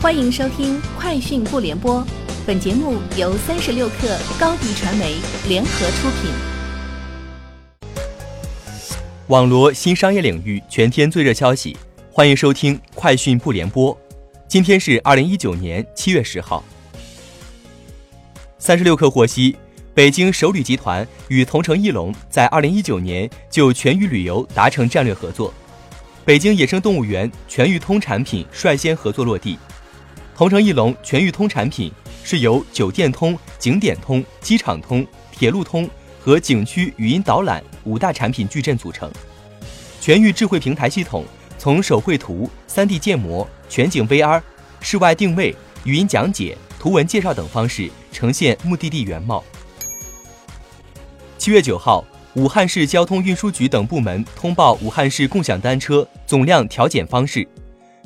[0.00, 2.00] 欢迎收听《快讯不联播》，
[2.46, 5.16] 本节目由三十六克高低传媒
[5.48, 6.30] 联合出品。
[9.26, 11.76] 网罗新商业领域全天最热消息，
[12.12, 13.92] 欢迎收听《快讯不联播》。
[14.46, 16.62] 今天是二零一九年七月十号。
[18.56, 19.56] 三十六克获悉，
[19.94, 25.52] 北京首旅集团与同城艺龙在二零一九年就全域旅游达成战略合作，
[26.24, 29.58] 北京野生动物园全域通产品率先合作落地。
[30.38, 31.90] 同城艺龙全域通产品
[32.22, 39.10] 是由酒店通、景点通、机场通、铁路通和景区语音导览五大产品矩阵组成。
[40.00, 41.24] 全域智慧平台系统
[41.58, 44.40] 从手绘图、3D 建模、全景 VR、
[44.80, 45.52] 室外定位、
[45.82, 49.42] 语音讲解、图文介绍等方式呈现目的地原貌。
[51.36, 57.44] 七月九号，武汉市交通运输局等部门通报武汉市共享单车总量调减方式。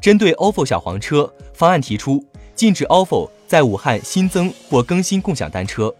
[0.00, 2.26] 针对 ofo 小黄车方案提出，
[2.56, 5.94] 禁止 ofo 在武汉新增或更新共享单车。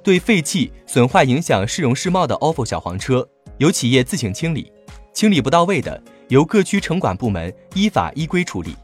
[0.00, 4.70] 对废弃、损坏、影响市容市貌的 ofo 小黄车，由企业自行清理；
[5.12, 8.76] 清理不到位的，由各区城管部门依法依规处理。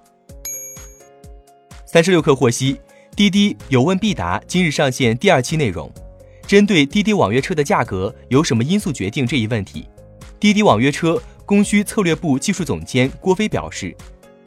[1.86, 2.80] 三十六氪获悉，
[3.14, 5.88] 滴滴有问必答今日上线第二期内容，
[6.48, 9.86] 针对滴滴网约车的价格由什么因素决定这一问题，
[10.40, 13.96] 滴滴网约车供需策略部技术总监郭飞表示。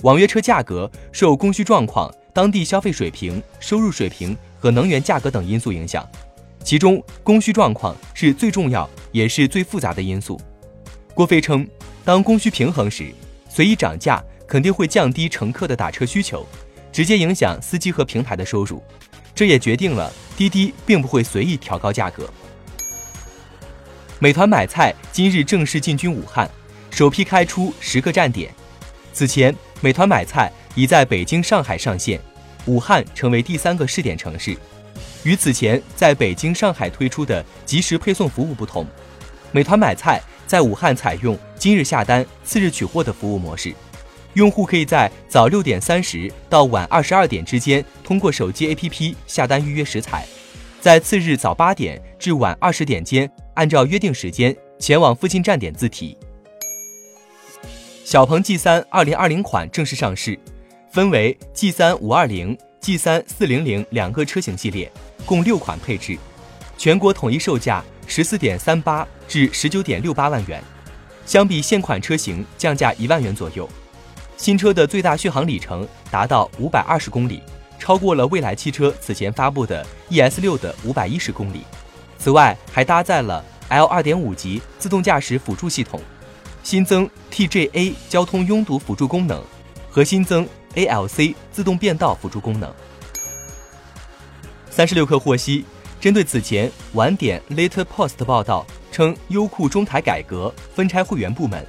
[0.03, 6.07] 网约车价格受供需状况、当地消费水平、收入水平和能源价格等因素影响，
[6.63, 10.39] 其中供需状况是最重要也是最复杂的因素。
[11.15, 11.67] 郭飞称，
[12.05, 13.11] 当供需平衡时，
[13.49, 16.45] 随意涨价肯定会降低乘客的打车需求，
[16.91, 18.83] 直接影响司机和平台的收入。
[19.33, 22.29] 这也决定了滴滴并不会随意调高价格。
[24.19, 26.49] 美团买菜今日正式进军武汉，
[26.91, 28.53] 首批开出十个站点。
[29.17, 29.53] 此前。
[29.81, 32.19] 美团买菜已在北京、上海上线，
[32.65, 34.57] 武汉成为第三个试点城市。
[35.23, 38.85] 与此前在北京、上海推出的即时配送服务不同，
[39.51, 43.73] 美团买菜在武汉采用今日下单、次日取货的服务模式。
[44.33, 50.25] 用户可以在早六点三十到晚二十二点之间通过手机 APP 下单预约食材，
[50.81, 56.17] 在次日早八点至晚二十点间按照约定时间前往附近站点自提。
[58.09, 60.39] 小鹏 G 三二零二零款正式上市，
[60.89, 64.89] 分为 G 三五二零、G 三四零零两个车型系列，
[65.25, 66.17] 共六款配置，
[66.77, 70.63] 全国统一售价十四点三八至十九点六八万元，
[71.25, 73.67] 相比现款车型降价一万元左右。
[74.37, 77.43] 新车的最大续航里程达到五百二十公里，
[77.77, 81.63] 超过了蔚来汽车此前发布的 ES 六的五百一十公里。
[82.17, 85.99] 此外，还搭载了 L 二点五级自动驾驶辅助系统。
[86.67, 89.41] 新增 TJA 交通拥堵辅助功能
[89.89, 90.45] 和新增
[90.75, 92.69] ALC 自动变道辅助功能。
[94.69, 95.63] 三十六氪获悉，
[96.01, 101.65] 针对此前晚点 Later Post 报道称优酷中台改革分拆会员部门，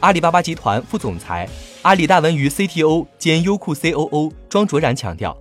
[0.00, 1.48] 阿里巴巴集团副总裁、
[1.82, 5.38] 阿里大文娱 CTO 兼优酷 COO 庄卓然强调，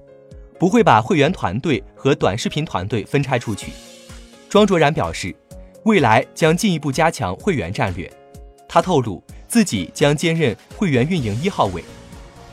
[0.60, 3.72] 不会把会员团队和短视频团队分拆出去。
[4.48, 5.36] 庄卓然表示，
[5.86, 8.08] 未来将进一步加强会员战略。
[8.76, 11.82] 他透露，自己将兼任会员运营一号位。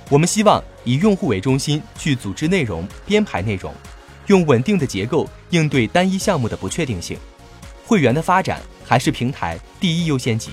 [0.09, 3.75] 我们希望以用户为中心去组织内容、编排内容，
[4.29, 7.19] 用稳定的结构应对单一项目的不确定性。
[7.85, 10.53] 会员的发展还是平台第一优先级。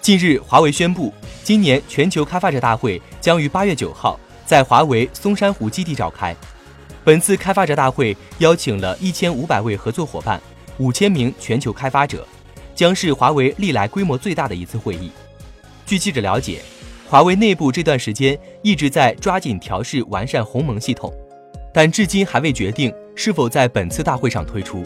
[0.00, 1.12] 近日，华为宣布，
[1.44, 6.34] 今年全球开发者大会将于八月九号在华为松山湖基地召开。
[7.04, 10.40] 本次开发者大会邀请了一千五百位合作伙伴，
[10.78, 12.26] 五千名全球开发者。
[12.78, 15.10] 将是华为历来规模最大的一次会议。
[15.84, 16.60] 据记者了解，
[17.08, 21.12] 华为内部这段时间一直在抓紧调试完善鸿蒙系统，
[21.74, 24.80] 但至今还未决定是否在本次大会上推出。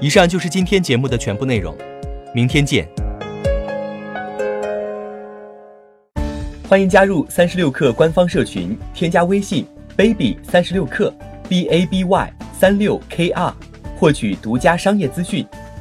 [0.00, 1.72] 以上就是今天节目的全部内容，
[2.34, 2.88] 明天见。
[6.68, 9.64] 欢迎加入三十六氪官方社群，添加微信
[9.96, 11.14] baby 三十六氪
[11.48, 13.54] b a b y 三六 k r，
[13.96, 15.46] 获取独家商业资讯。